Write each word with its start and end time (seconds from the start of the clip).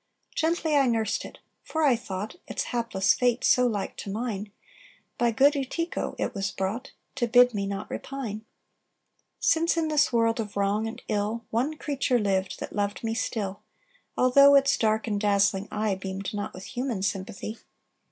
"Gently 0.33 0.75
I 0.75 0.87
nursed 0.87 1.25
it; 1.25 1.37
for 1.61 1.83
I 1.83 1.95
thought 1.95 2.37
(Its 2.47 2.63
hapless 2.73 3.13
fate 3.13 3.43
so 3.43 3.67
like 3.67 3.95
to 3.97 4.09
mine) 4.09 4.51
By 5.19 5.29
good 5.29 5.53
UTÍKO 5.53 6.15
it 6.17 6.33
was 6.33 6.49
brought 6.49 6.93
To 7.13 7.27
bid 7.27 7.53
me 7.53 7.67
not 7.67 7.87
repine, 7.87 8.41
Since 9.39 9.77
in 9.77 9.89
this 9.89 10.11
world 10.11 10.39
of 10.39 10.57
wrong 10.57 10.87
and 10.87 11.03
ill 11.07 11.45
One 11.51 11.77
creature 11.77 12.17
lived 12.17 12.59
that 12.59 12.75
loved 12.75 13.03
me 13.03 13.13
still, 13.13 13.61
Although 14.17 14.55
its 14.55 14.75
dark 14.75 15.05
and 15.05 15.21
dazzling 15.21 15.67
eye 15.69 15.93
Beamed 15.93 16.33
not 16.33 16.51
with 16.55 16.65
human 16.75 17.03
sympathy. 17.03 17.59